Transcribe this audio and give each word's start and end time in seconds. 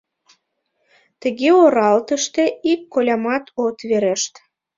Тыге 1.21 1.49
оралтыште 1.63 2.43
ик 2.71 2.81
колямат 2.93 3.43
от 3.65 3.77
верешт. 3.89 4.33